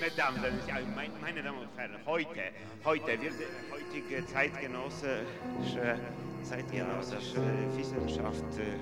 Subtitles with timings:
[0.00, 0.40] Mesdames,
[1.20, 2.42] meine Damen und Herren, heute,
[2.84, 3.34] heute wird
[3.70, 6.00] heutige zeitgenössische,
[6.42, 7.40] zeitgenössische
[7.76, 8.80] Wissenschaft äh,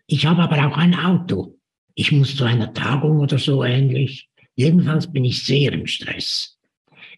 [0.06, 1.58] Ich habe aber auch ein Auto.
[1.94, 4.30] Ich muss zu einer Tagung oder so ähnlich.
[4.54, 6.59] Jedenfalls bin ich sehr im Stress.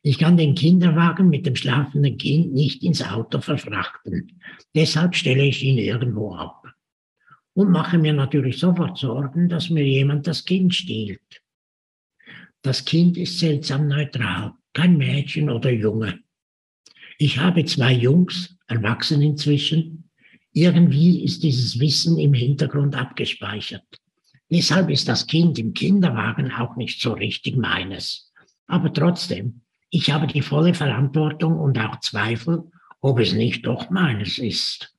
[0.05, 4.41] Ich kann den Kinderwagen mit dem schlafenden Kind nicht ins Auto verfrachten.
[4.75, 6.67] Deshalb stelle ich ihn irgendwo ab
[7.55, 11.42] und mache mir natürlich sofort Sorgen, dass mir jemand das Kind stiehlt.
[12.62, 16.20] Das Kind ist seltsam neutral, kein Mädchen oder Junge.
[17.18, 20.11] Ich habe zwei Jungs, erwachsen inzwischen.
[20.52, 23.86] Irgendwie ist dieses Wissen im Hintergrund abgespeichert.
[24.51, 28.33] Deshalb ist das Kind im Kinderwagen auch nicht so richtig meines.
[28.67, 29.61] Aber trotzdem,
[29.95, 32.64] ich habe die volle Verantwortung und auch Zweifel,
[33.03, 34.95] ob es nicht doch meines ist.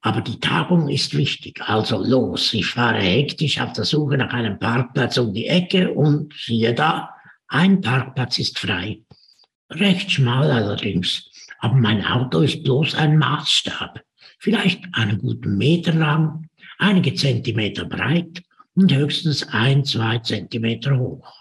[0.00, 1.60] Aber die Tagung ist wichtig.
[1.62, 2.52] Also los.
[2.52, 7.10] Ich fahre hektisch auf der Suche nach einem Parkplatz um die Ecke und siehe da,
[7.46, 9.02] ein Parkplatz ist frei.
[9.70, 11.30] Recht schmal allerdings.
[11.60, 14.00] Aber mein Auto ist bloß ein Maßstab.
[14.40, 16.48] Vielleicht einen guten Meter lang,
[16.78, 18.42] einige Zentimeter breit
[18.74, 21.39] und höchstens ein, zwei Zentimeter hoch.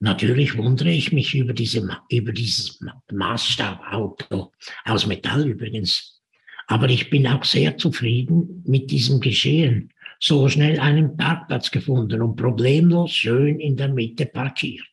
[0.00, 4.50] Natürlich wundere ich mich über, diese, über dieses Maßstabauto,
[4.86, 6.22] aus Metall übrigens,
[6.66, 9.92] aber ich bin auch sehr zufrieden mit diesem Geschehen.
[10.18, 14.84] So schnell einen Parkplatz gefunden und problemlos schön in der Mitte parkiert.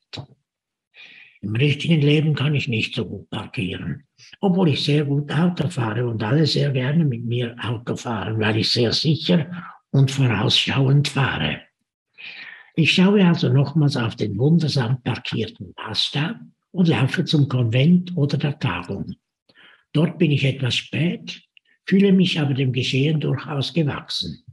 [1.42, 4.04] Im richtigen Leben kann ich nicht so gut parkieren,
[4.42, 8.58] obwohl ich sehr gut Auto fahre und alle sehr gerne mit mir Auto fahren, weil
[8.58, 9.50] ich sehr sicher
[9.92, 11.62] und vorausschauend fahre.
[12.80, 16.40] Ich schaue also nochmals auf den wundersam parkierten Maßstab
[16.70, 19.16] und laufe zum Konvent oder der Tagung.
[19.94, 21.42] Dort bin ich etwas spät,
[21.88, 24.44] fühle mich aber dem Geschehen durchaus gewachsen.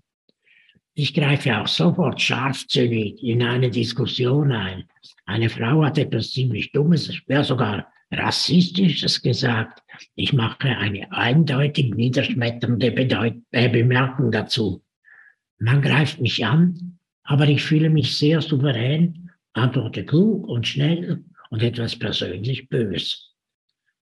[0.95, 4.85] Ich greife auch sofort scharfzüngig in eine Diskussion ein.
[5.27, 9.83] Eine Frau hat etwas ziemlich Dummes, ja sogar Rassistisches gesagt.
[10.15, 14.83] Ich mache eine eindeutig niederschmetternde Bedeut äh, Bemerkung dazu.
[15.59, 21.63] Man greift mich an, aber ich fühle mich sehr souverän, antworte klug und schnell und
[21.63, 23.33] etwas persönlich bös.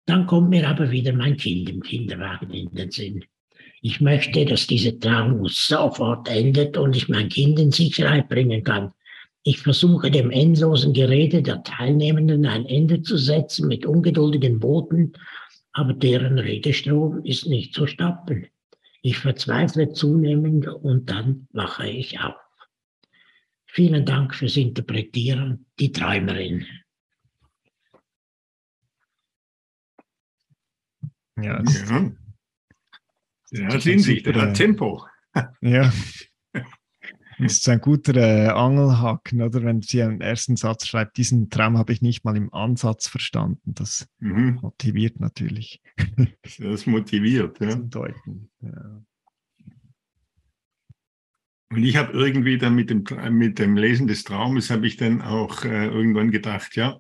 [0.05, 3.23] Dann kommt mir aber wieder mein Kind im Kinderwagen in den Sinn.
[3.81, 8.91] Ich möchte, dass diese Trauung sofort endet und ich mein Kind in Sicherheit bringen kann.
[9.43, 15.13] Ich versuche dem endlosen Gerede der Teilnehmenden ein Ende zu setzen mit ungeduldigen Boten,
[15.73, 18.47] aber deren Redestrom ist nicht zu stoppen.
[19.01, 22.35] Ich verzweifle zunehmend und dann wache ich auf.
[23.73, 26.65] Vielen Dank fürs Interpretieren, die Träumerin.
[31.37, 32.11] Ja, ja.
[33.51, 35.05] Der hat Hinsicht, der hat Tempo.
[35.61, 35.91] Ja.
[37.39, 39.63] Das ist ein guter äh, Angelhaken, oder?
[39.63, 43.73] Wenn sie einen ersten Satz schreibt, diesen Traum habe ich nicht mal im Ansatz verstanden.
[43.73, 44.59] Das mhm.
[44.61, 45.81] motiviert natürlich.
[46.59, 47.71] Das motiviert, ja.
[47.71, 48.51] Zum Deuten.
[48.59, 49.01] Ja.
[51.71, 55.21] Und ich habe irgendwie dann mit dem, mit dem Lesen des Traumes, habe ich dann
[55.21, 56.99] auch äh, irgendwann gedacht, ja,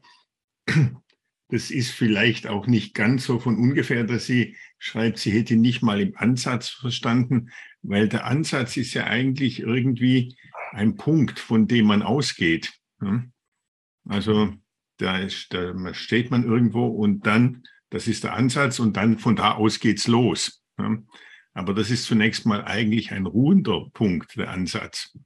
[1.49, 5.81] das ist vielleicht auch nicht ganz so von ungefähr, dass sie schreibt, sie hätte nicht
[5.81, 7.49] mal im Ansatz verstanden,
[7.81, 10.37] weil der Ansatz ist ja eigentlich irgendwie
[10.71, 12.71] ein Punkt, von dem man ausgeht.
[14.07, 14.53] Also
[14.97, 19.35] da, ist, da steht man irgendwo und dann, das ist der Ansatz und dann von
[19.35, 20.63] da aus geht's los.
[21.53, 25.17] Aber das ist zunächst mal eigentlich ein ruhender Punkt, der Ansatz.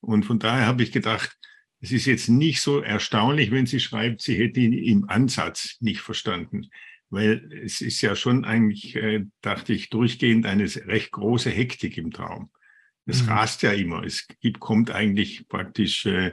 [0.00, 1.36] Und von daher habe ich gedacht,
[1.80, 6.00] es ist jetzt nicht so erstaunlich, wenn sie schreibt, sie hätte ihn im Ansatz nicht
[6.00, 6.68] verstanden.
[7.10, 12.10] Weil es ist ja schon eigentlich, äh, dachte ich, durchgehend eine recht große Hektik im
[12.10, 12.50] Traum.
[13.06, 13.28] Es mhm.
[13.28, 14.02] rast ja immer.
[14.02, 16.32] Es gibt, kommt eigentlich praktisch äh,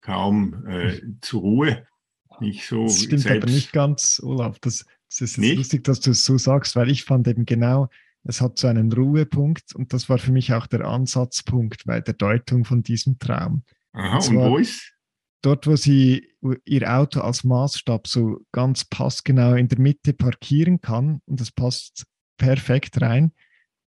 [0.00, 1.86] kaum äh, zur Ruhe.
[2.40, 2.84] Nicht so.
[2.84, 3.44] Das stimmt selbst.
[3.44, 4.58] aber nicht ganz, Olaf.
[4.60, 7.90] Das, das ist lustig, dass du es so sagst, weil ich fand eben genau,
[8.24, 12.14] es hat so einen Ruhepunkt und das war für mich auch der Ansatzpunkt bei der
[12.14, 13.64] Deutung von diesem Traum.
[13.92, 14.92] Aha, und, und wo ist?
[15.42, 16.34] Dort, wo sie
[16.66, 22.04] ihr Auto als Maßstab so ganz passgenau in der Mitte parkieren kann und das passt
[22.36, 23.32] perfekt rein.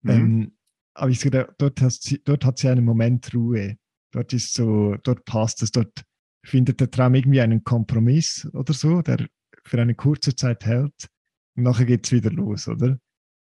[0.01, 0.11] Mhm.
[0.11, 0.57] Ähm,
[0.95, 3.77] aber ich sage, dort, sie, dort hat sie einen Moment Ruhe.
[4.13, 6.05] Dort ist so, dort passt es, dort
[6.45, 9.27] findet der Traum irgendwie einen Kompromiss oder so, der
[9.65, 11.09] für eine kurze Zeit hält.
[11.57, 12.99] Und nachher geht es wieder los, oder?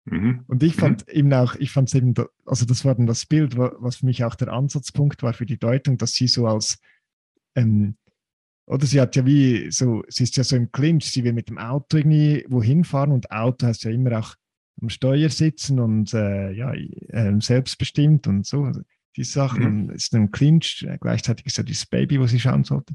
[0.05, 0.45] Mhm.
[0.49, 1.13] Und ich fand mhm.
[1.15, 2.15] eben auch, ich fand es eben,
[2.45, 5.59] also das war dann das Bild, was für mich auch der Ansatzpunkt war für die
[5.59, 6.79] Deutung, dass sie so als,
[7.55, 7.97] ähm,
[8.67, 11.49] oder sie hat ja wie so, sie ist ja so im Clinch, sie will mit
[11.49, 14.35] dem Auto irgendwie wohin fahren und Auto heißt ja immer auch
[14.81, 18.81] am Steuer sitzen und äh, ja, äh, selbstbestimmt und so, also
[19.17, 19.85] die Sachen.
[19.85, 19.91] Mhm.
[19.91, 22.95] Ist ein Clinch, äh, gleichzeitig ist ja dieses Baby, wo sie schauen sollte.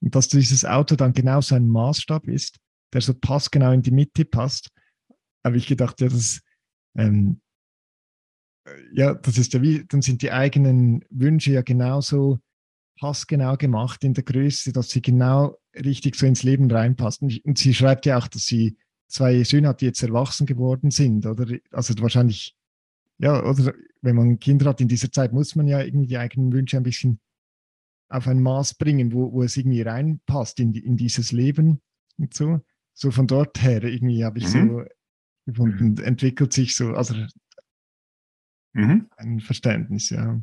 [0.00, 2.58] Und dass dieses Auto dann genau so ein Maßstab ist,
[2.92, 4.70] der so passgenau in die Mitte passt,
[5.44, 6.40] habe ich gedacht, ja, das,
[6.96, 7.40] ähm,
[8.66, 12.40] äh, ja, das ist ja wie, dann sind die eigenen Wünsche ja genauso
[12.98, 17.38] passgenau gemacht in der Größe, dass sie genau richtig so ins Leben reinpassen.
[17.44, 18.76] Und sie schreibt ja auch, dass sie
[19.08, 21.46] zwei Söhne hat, die jetzt erwachsen geworden sind, oder?
[21.70, 22.56] Also wahrscheinlich,
[23.18, 26.52] ja, oder wenn man Kinder hat in dieser Zeit, muss man ja irgendwie die eigenen
[26.52, 27.20] Wünsche ein bisschen
[28.08, 31.80] auf ein Maß bringen, wo, wo es irgendwie reinpasst in, in dieses Leben
[32.18, 32.60] und so.
[32.92, 34.68] So von dort her irgendwie habe ich mhm.
[34.68, 34.84] so
[35.46, 36.04] gefunden, mhm.
[36.04, 37.14] entwickelt sich so, also
[38.72, 39.08] mhm.
[39.16, 40.40] ein Verständnis, ja.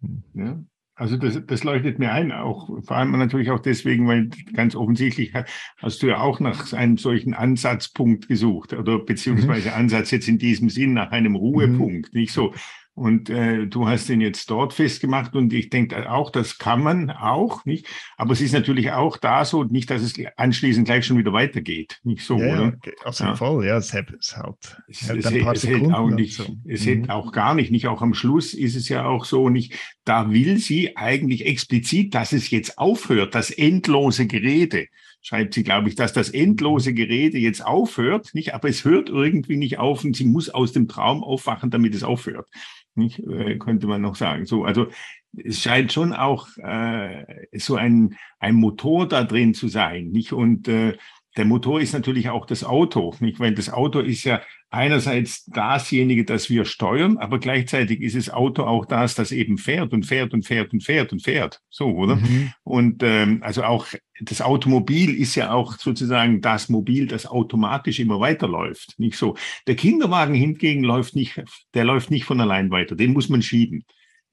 [0.00, 0.24] Hm.
[0.34, 0.64] Ja,
[0.96, 5.32] also das, das leuchtet mir ein, auch vor allem natürlich auch deswegen, weil ganz offensichtlich
[5.78, 9.74] hast du ja auch nach einem solchen Ansatzpunkt gesucht oder beziehungsweise mhm.
[9.74, 11.36] Ansatz jetzt in diesem Sinn nach einem mhm.
[11.36, 12.20] Ruhepunkt, mhm.
[12.20, 12.54] nicht so.
[12.94, 17.10] Und äh, du hast den jetzt dort festgemacht und ich denke auch, das kann man
[17.10, 17.88] auch, nicht?
[18.16, 22.00] Aber es ist natürlich auch da so, nicht, dass es anschließend gleich schon wieder weitergeht,
[22.04, 22.76] nicht so, ja, oder?
[23.04, 23.34] Also ja.
[23.34, 26.44] voll, ja, es hält, es hält, es, hält, es, es hält auch nicht, so.
[26.68, 26.88] es mhm.
[26.88, 29.74] hält auch gar nicht, nicht auch am Schluss ist es ja auch so, nicht,
[30.04, 34.86] da will sie eigentlich explizit, dass es jetzt aufhört, das endlose Gerede
[35.20, 38.52] schreibt sie, glaube ich, dass das endlose Gerede jetzt aufhört, nicht?
[38.52, 42.02] Aber es hört irgendwie nicht auf und sie muss aus dem Traum aufwachen, damit es
[42.02, 42.46] aufhört
[42.96, 44.46] nicht, äh, könnte man noch sagen.
[44.46, 44.88] So, also
[45.36, 50.32] es scheint schon auch äh, so ein, ein Motor da drin zu sein, nicht?
[50.32, 50.96] Und äh,
[51.36, 53.40] der Motor ist natürlich auch das Auto, nicht?
[53.40, 54.40] Weil das Auto ist ja
[54.74, 59.92] einerseits dasjenige, das wir steuern, aber gleichzeitig ist das Auto auch das, das eben fährt
[59.92, 61.60] und fährt und fährt und fährt und fährt.
[61.70, 62.16] So, oder?
[62.16, 62.52] Mhm.
[62.64, 63.86] Und ähm, also auch
[64.20, 68.94] das Automobil ist ja auch sozusagen das Mobil, das automatisch immer weiterläuft.
[68.98, 69.36] Nicht so.
[69.66, 71.42] Der Kinderwagen hingegen läuft nicht,
[71.74, 72.96] der läuft nicht von allein weiter.
[72.96, 73.84] Den muss man schieben.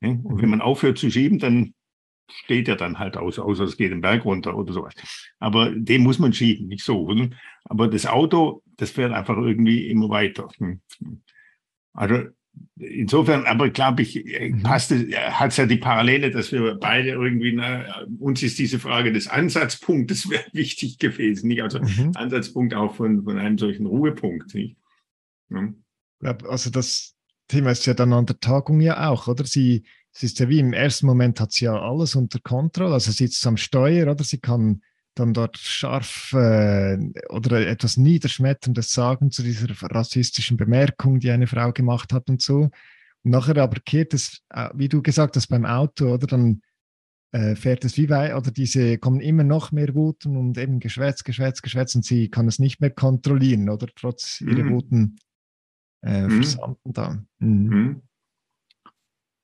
[0.01, 0.49] Und wenn mhm.
[0.49, 1.73] man aufhört zu schieben, dann
[2.31, 4.93] steht er dann halt aus, außer es geht den Berg runter oder sowas.
[5.39, 7.01] Aber den muss man schieben, nicht so.
[7.01, 7.29] Oder?
[7.65, 10.47] Aber das Auto, das fährt einfach irgendwie immer weiter.
[10.57, 10.81] Hm.
[11.93, 12.29] Also
[12.79, 14.63] insofern, aber glaube ich, äh, mhm.
[14.63, 19.11] passt hat es ja die Parallele, dass wir beide irgendwie, na, uns ist diese Frage
[19.11, 21.61] des Ansatzpunktes wichtig gewesen, nicht?
[21.61, 22.11] Also mhm.
[22.15, 24.53] Ansatzpunkt auch von, von einem solchen Ruhepunkt.
[24.53, 24.77] Nicht?
[25.49, 26.37] Ja.
[26.47, 27.15] Also das
[27.47, 29.45] Thema ist ja dann an der Tagung ja auch, oder?
[29.45, 29.83] Sie,
[30.13, 33.25] es ist ja wie im ersten Moment hat sie ja alles unter Kontrolle, also sie
[33.25, 34.23] sitzt am Steuer, oder?
[34.23, 34.81] Sie kann
[35.15, 36.97] dann dort scharf äh,
[37.29, 42.69] oder etwas Niederschmetterndes sagen zu dieser rassistischen Bemerkung, die eine Frau gemacht hat und so.
[43.23, 46.61] Und nachher aber kehrt es, äh, wie du gesagt hast, beim Auto, oder dann
[47.33, 51.25] äh, fährt es wie weit, oder diese kommen immer noch mehr Wuten und eben geschwätzt,
[51.25, 54.49] geschwätzt, geschwätzt und sie kann es nicht mehr kontrollieren, oder trotz mhm.
[54.49, 55.17] ihrer Wuten
[56.03, 56.43] äh, mhm.
[56.43, 57.27] versanden dann.
[57.39, 58.01] Mhm.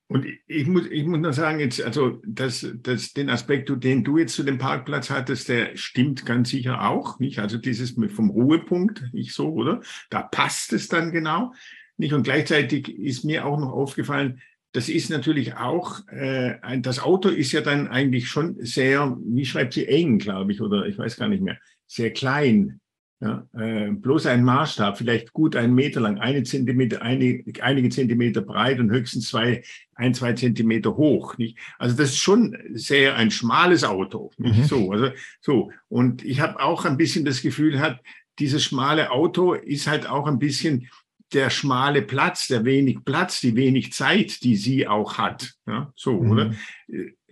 [0.10, 4.18] Und ich muss, ich muss nur sagen, jetzt, also das, das, den Aspekt, den du
[4.18, 7.40] jetzt zu dem Parkplatz hattest, der stimmt ganz sicher auch, nicht?
[7.40, 9.82] Also dieses vom Ruhepunkt, nicht so, oder?
[10.10, 11.54] Da passt es dann genau,
[11.98, 12.14] nicht?
[12.14, 17.52] Und gleichzeitig ist mir auch noch aufgefallen, das ist natürlich auch, äh, das Auto ist
[17.52, 21.28] ja dann eigentlich schon sehr, wie schreibt sie, eng, glaube ich, oder ich weiß gar
[21.28, 22.80] nicht mehr, sehr klein.
[23.20, 28.42] Ja, äh, bloß ein Maßstab, vielleicht gut einen Meter lang, eine Zentimeter, eine, einige Zentimeter
[28.42, 29.64] breit und höchstens zwei,
[29.96, 31.36] ein, zwei Zentimeter hoch.
[31.40, 31.58] Nicht?
[31.80, 34.32] Also das ist schon sehr ein schmales Auto.
[34.38, 34.64] Nicht mhm.
[34.66, 34.92] so.
[34.92, 35.10] Also
[35.42, 35.72] so.
[35.88, 38.02] Und ich habe auch ein bisschen das Gefühl, hat
[38.38, 40.88] dieses schmale Auto ist halt auch ein bisschen
[41.34, 45.54] der schmale Platz, der wenig Platz, die wenig Zeit, die sie auch hat.
[45.66, 46.32] Ja, so, mhm.
[46.32, 46.54] oder?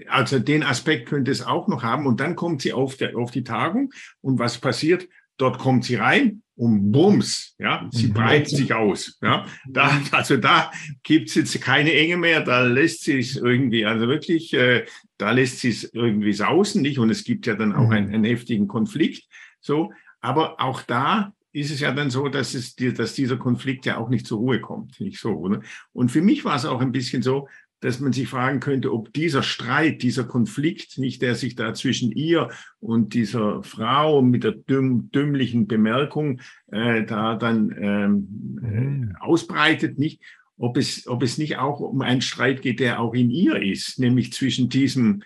[0.07, 2.05] Also den Aspekt könnte es auch noch haben.
[2.05, 5.07] Und dann kommt sie auf, der, auf die Tagung und was passiert?
[5.37, 8.13] Dort kommt sie rein und bums, ja, sie mhm.
[8.13, 9.17] breitet sich aus.
[9.21, 10.71] Ja, da, also da
[11.03, 14.85] gibt's jetzt keine Enge mehr, da lässt sie es irgendwie, also wirklich, äh,
[15.17, 16.99] da lässt sie es irgendwie sausen, nicht?
[16.99, 17.91] Und es gibt ja dann auch mhm.
[17.91, 19.27] einen, einen heftigen Konflikt.
[19.59, 23.97] So, aber auch da ist es ja dann so, dass, es, dass dieser Konflikt ja
[23.97, 24.99] auch nicht zur Ruhe kommt.
[24.99, 25.61] Nicht so, oder?
[25.93, 27.47] Und für mich war es auch ein bisschen so,
[27.85, 32.11] dass man sich fragen könnte, ob dieser Streit, dieser Konflikt, nicht der sich da zwischen
[32.11, 32.49] ihr
[32.79, 39.15] und dieser Frau mit der dümm, dümmlichen Bemerkung äh, da dann ähm, äh, mhm.
[39.19, 40.23] ausbreitet, nicht,
[40.57, 43.99] ob es, ob es nicht auch um einen Streit geht, der auch in ihr ist,
[43.99, 45.21] nämlich zwischen diesem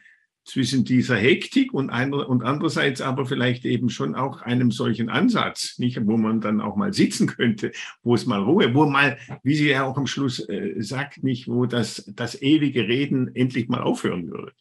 [0.50, 5.78] zwischen dieser Hektik und, einer, und andererseits aber vielleicht eben schon auch einem solchen Ansatz,
[5.78, 9.56] nicht, wo man dann auch mal sitzen könnte, wo es mal Ruhe, wo mal, wie
[9.56, 13.82] sie ja auch am Schluss äh, sagt, nicht, wo das, das ewige Reden endlich mal
[13.82, 14.54] aufhören würde.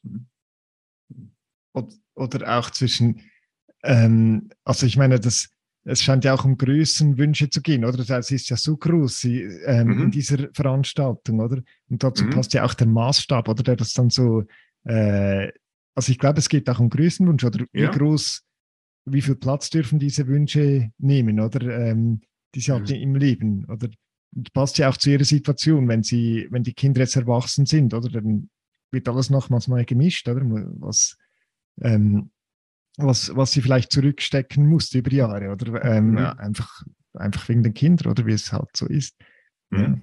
[2.14, 3.22] Oder auch zwischen,
[3.82, 5.48] ähm, also ich meine, das,
[5.84, 8.04] es scheint ja auch um Größenwünsche zu gehen, oder?
[8.04, 10.02] Das ist ja so groß sie, ähm, mhm.
[10.02, 11.62] in dieser Veranstaltung, oder?
[11.88, 12.30] Und dazu mhm.
[12.30, 13.62] passt ja auch der Maßstab, oder?
[13.62, 14.44] Der das dann so
[14.84, 15.50] äh,
[15.98, 17.92] also ich glaube, es geht auch um Größenwunsch oder ja.
[17.92, 18.44] wie groß,
[19.06, 22.20] wie viel Platz dürfen diese Wünsche nehmen oder ähm,
[22.54, 23.88] die sie halt im Leben oder
[24.52, 28.08] passt ja auch zu ihrer Situation, wenn sie, wenn die Kinder jetzt erwachsen sind, oder
[28.10, 28.48] dann
[28.92, 31.16] wird alles nochmals mal gemischt, oder was,
[31.80, 32.30] ähm,
[32.96, 36.18] was, was sie vielleicht zurückstecken musste über Jahre oder ähm, mhm.
[36.18, 39.16] einfach, einfach wegen den Kindern oder wie es halt so ist.
[39.70, 39.80] Mhm.
[39.80, 40.00] Ja.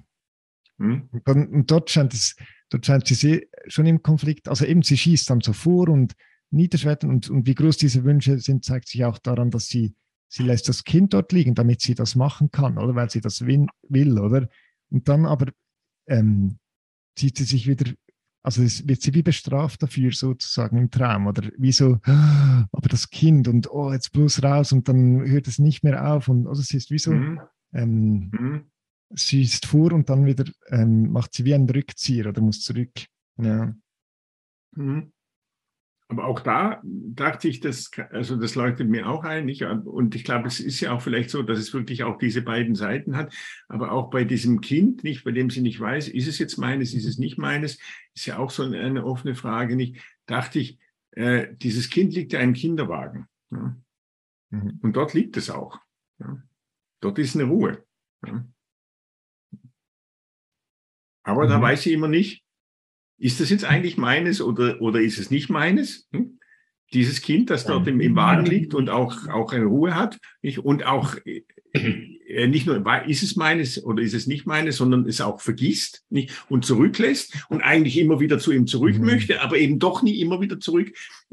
[0.76, 1.08] Mhm.
[1.24, 2.36] Und, und, dort scheint es
[2.70, 6.14] dort scheint sie schon im Konflikt, also eben sie schießt dann so vor und
[6.50, 9.94] niederschwärzen und, und wie groß diese Wünsche sind, zeigt sich auch daran, dass sie,
[10.28, 13.44] sie lässt das Kind dort liegen, damit sie das machen kann, oder weil sie das
[13.44, 14.48] will, oder?
[14.90, 15.50] Und dann aber
[16.06, 16.58] ähm,
[17.16, 17.92] zieht sie sich wieder,
[18.42, 23.48] also wird sie wie bestraft dafür sozusagen im Traum oder wie so, aber das Kind
[23.48, 26.72] und oh, jetzt bloß raus und dann hört es nicht mehr auf und also es
[26.72, 27.40] ist wie so, mhm.
[27.72, 28.70] Ähm, mhm
[29.14, 32.92] schießt vor und dann wieder ähm, macht sie wie einen Rückzieher oder muss zurück.
[33.38, 33.74] Ja.
[34.72, 35.12] Mhm.
[36.08, 39.46] Aber auch da dachte ich, das, also das leuchtet mir auch ein.
[39.46, 39.62] Nicht?
[39.64, 42.76] Und ich glaube, es ist ja auch vielleicht so, dass es wirklich auch diese beiden
[42.76, 43.34] Seiten hat.
[43.68, 46.94] Aber auch bei diesem Kind, nicht, bei dem sie nicht weiß, ist es jetzt meines,
[46.94, 47.78] ist es nicht meines,
[48.14, 49.74] ist ja auch so eine, eine offene Frage.
[49.74, 50.00] Nicht?
[50.26, 50.78] Dachte ich,
[51.10, 53.26] äh, dieses Kind liegt ja im Kinderwagen.
[53.50, 53.76] Ja?
[54.50, 54.78] Mhm.
[54.82, 55.80] Und dort liegt es auch.
[56.20, 56.40] Ja?
[57.00, 57.84] Dort ist eine Ruhe.
[58.24, 58.46] Ja?
[61.26, 61.50] Aber mhm.
[61.50, 62.42] da weiß ich immer nicht,
[63.18, 66.08] ist das jetzt eigentlich meines oder, oder ist es nicht meines?
[66.12, 66.38] Hm?
[66.92, 70.60] Dieses Kind, das dort im, im Wagen liegt und auch, auch eine Ruhe hat nicht?
[70.60, 75.20] und auch äh, nicht nur, ist es meines oder ist es nicht meines, sondern es
[75.20, 76.30] auch vergisst nicht?
[76.48, 79.06] und zurücklässt und eigentlich immer wieder zu ihm zurück mhm.
[79.06, 80.92] möchte, aber eben doch nie immer wieder zurück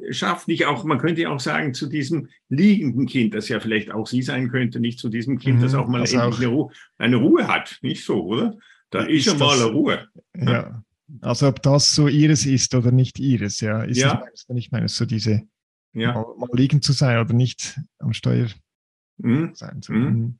[0.09, 0.47] schafft.
[0.47, 4.07] Nicht auch, man könnte ja auch sagen, zu diesem liegenden Kind, das ja vielleicht auch
[4.07, 5.61] sie sein könnte, nicht zu diesem Kind, mhm.
[5.61, 6.39] das auch mal das endlich auch.
[6.39, 7.77] Eine, Ruhe, eine Ruhe hat.
[7.83, 8.57] Nicht so, oder?
[8.93, 10.07] Da ist ja mal Ruhe.
[10.35, 10.83] Ja.
[11.21, 14.19] Also ob das so ihres ist oder nicht ihres, ja, ist ja.
[14.19, 15.41] meines oder nicht meines, so diese
[15.93, 16.13] ja.
[16.13, 18.49] mal, mal, liegen zu sein oder nicht am Steuer
[19.17, 19.55] mhm.
[19.55, 20.39] sein zu mhm.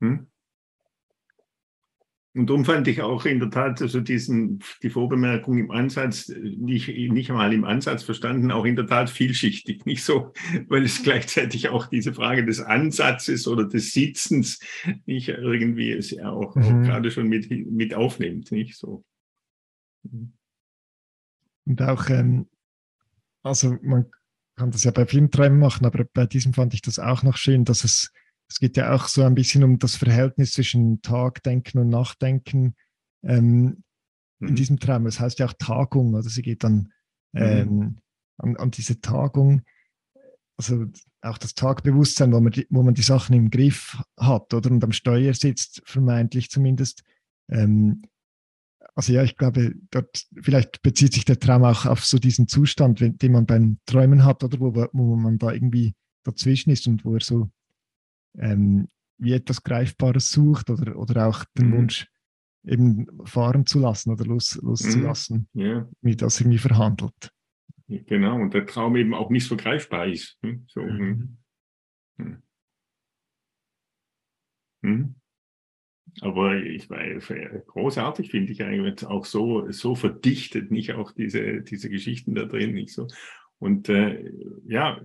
[0.00, 0.26] mhm.
[2.36, 6.88] Und darum fand ich auch in der Tat also diesen, die Vorbemerkung im Ansatz, nicht,
[6.88, 9.86] nicht einmal im Ansatz verstanden, auch in der Tat vielschichtig.
[9.86, 10.32] Nicht so,
[10.68, 14.58] weil es gleichzeitig auch diese Frage des Ansatzes oder des Sitzens
[15.06, 16.62] nicht irgendwie es ja auch, mhm.
[16.62, 18.50] auch gerade schon mit, mit aufnimmt.
[18.50, 19.04] Nicht so.
[21.64, 22.48] Und auch, ähm,
[23.44, 24.06] also man
[24.56, 27.36] kann das ja bei vielen Träumen machen, aber bei diesem fand ich das auch noch
[27.36, 28.12] schön, dass es
[28.48, 32.74] es geht ja auch so ein bisschen um das Verhältnis zwischen Tagdenken und Nachdenken
[33.22, 33.82] ähm,
[34.38, 34.48] mhm.
[34.48, 35.04] in diesem Traum.
[35.04, 36.92] Das heißt ja auch Tagung, also sie geht dann
[37.32, 37.42] mhm.
[37.42, 37.98] ähm,
[38.38, 39.62] an, an, diese Tagung,
[40.56, 40.86] also
[41.22, 44.84] auch das Tagbewusstsein, wo man, die, wo man die Sachen im Griff hat oder und
[44.84, 47.02] am Steuer sitzt, vermeintlich zumindest.
[47.50, 48.02] Ähm,
[48.94, 53.00] also ja, ich glaube, dort vielleicht bezieht sich der Traum auch auf so diesen Zustand,
[53.00, 57.14] den man beim Träumen hat oder wo, wo man da irgendwie dazwischen ist und wo
[57.14, 57.50] er so
[58.38, 58.88] ähm,
[59.18, 61.76] wie etwas Greifbares sucht oder, oder auch den mhm.
[61.76, 62.06] Wunsch,
[62.64, 65.60] eben fahren zu lassen oder los, loszulassen, mhm.
[65.60, 65.88] ja.
[66.00, 67.30] wie das irgendwie verhandelt.
[67.86, 70.38] Genau, und der Traum eben auch nicht so greifbar ist.
[70.42, 70.64] Hm?
[70.68, 71.38] So, hm.
[72.16, 72.24] Mhm.
[72.24, 72.42] Hm.
[74.82, 75.14] Hm?
[76.20, 77.32] Aber ich weiß,
[77.66, 82.74] großartig finde ich eigentlich auch so, so verdichtet, nicht auch diese, diese Geschichten da drin,
[82.74, 83.08] nicht so.
[83.58, 84.30] Und äh,
[84.66, 85.00] ja,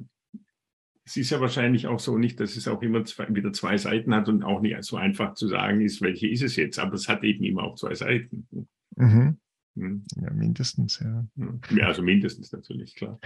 [1.09, 4.13] es ist ja wahrscheinlich auch so nicht, dass es auch immer zwei, wieder zwei Seiten
[4.13, 7.09] hat und auch nicht so einfach zu sagen ist, welche ist es jetzt, aber es
[7.09, 8.47] hat eben immer auch zwei Seiten.
[8.95, 9.39] Mhm.
[9.73, 10.03] Mhm.
[10.21, 11.27] Ja, mindestens, ja.
[11.71, 13.19] Ja, also mindestens natürlich, klar.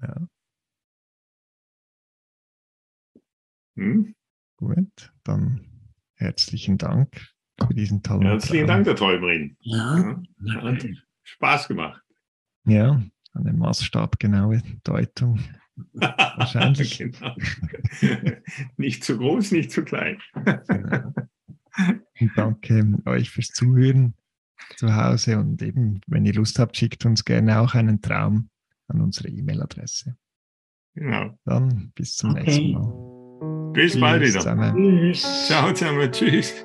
[0.00, 0.28] Ja.
[3.74, 4.14] Hm?
[4.56, 5.66] Gut, dann
[6.14, 7.28] herzlichen Dank
[7.60, 8.68] für diesen tollen Herzlichen.
[8.68, 9.56] Dank, der Träumerin.
[9.62, 10.62] Ja, ja.
[10.62, 10.86] Hat
[11.24, 12.04] Spaß gemacht.
[12.64, 13.02] Ja,
[13.38, 15.40] eine maßstabgenaue Deutung.
[15.94, 16.98] Wahrscheinlich.
[16.98, 17.36] genau.
[18.76, 20.18] nicht zu groß, nicht zu klein.
[20.34, 21.12] genau.
[22.20, 24.14] Und danke euch fürs Zuhören
[24.76, 28.50] zu Hause und eben, wenn ihr Lust habt, schickt uns gerne auch einen Traum
[28.88, 30.16] an unsere E-Mail-Adresse.
[30.94, 31.38] Genau.
[31.44, 32.44] Dann bis zum okay.
[32.44, 33.72] nächsten Mal.
[33.72, 34.40] Bis Tschüss bald wieder.
[34.40, 34.74] Zusammen.
[34.74, 35.46] Tschüss.
[35.46, 36.10] Ciao zusammen.
[36.10, 36.64] Tschüss.